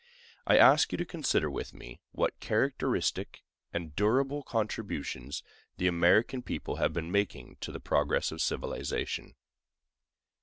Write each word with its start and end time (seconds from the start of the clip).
I 0.47 0.57
ask 0.57 0.91
you 0.91 0.97
to 0.97 1.05
consider 1.05 1.47
with 1.47 1.75
me 1.75 2.01
what 2.11 2.39
characteristic 2.39 3.43
and 3.71 3.95
durable 3.95 4.41
contributions 4.41 5.43
the 5.77 5.85
American 5.85 6.41
people 6.41 6.77
have 6.77 6.91
been 6.91 7.11
making 7.11 7.57
to 7.57 7.71
the 7.71 7.79
progress 7.79 8.31
of 8.31 8.41
civilization. 8.41 9.35